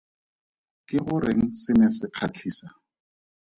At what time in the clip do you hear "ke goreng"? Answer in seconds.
0.87-1.45